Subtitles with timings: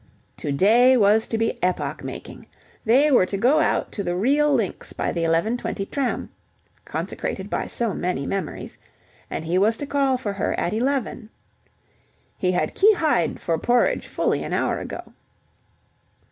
[0.37, 2.47] To day was to be epoch making.
[2.85, 6.31] They were to go out to the real links by the 11.20 tram
[6.85, 8.79] (consecrated by so many memories),
[9.29, 11.29] and he was to call for her at eleven.
[12.35, 15.13] He had qui hied for porridge fully an hour ago.